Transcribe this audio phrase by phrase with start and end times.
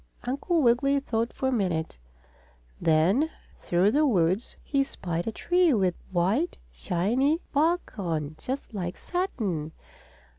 [0.23, 1.99] Uncle Wiggily thought for a minute.
[2.81, 3.29] Then,
[3.61, 9.73] through the woods, he spied a tree with white, shiny bark on, just like satin.